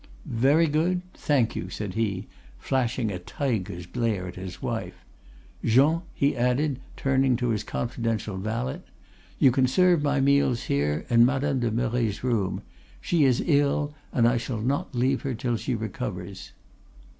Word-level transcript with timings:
"'Very 0.25 0.65
good; 0.65 1.03
thank 1.13 1.55
you,' 1.55 1.69
said 1.69 1.93
he, 1.93 2.25
flashing 2.57 3.11
a 3.11 3.19
tiger's 3.19 3.85
glare 3.85 4.25
at 4.27 4.33
his 4.35 4.59
wife. 4.59 4.95
'Jean,' 5.63 6.01
he 6.15 6.35
added, 6.35 6.79
turning 6.97 7.35
to 7.35 7.49
his 7.49 7.63
confidential 7.63 8.35
valet, 8.35 8.81
'you 9.37 9.51
can 9.51 9.67
serve 9.67 10.01
my 10.01 10.19
meals 10.19 10.63
here 10.63 11.05
in 11.11 11.23
Madame 11.23 11.59
de 11.59 11.69
Merret's 11.69 12.23
room. 12.23 12.63
She 12.99 13.25
is 13.25 13.43
ill, 13.45 13.93
and 14.11 14.27
I 14.27 14.37
shall 14.37 14.61
not 14.63 14.95
leave 14.95 15.21
her 15.21 15.35
till 15.35 15.55
she 15.55 15.75
recovers. 15.75 16.51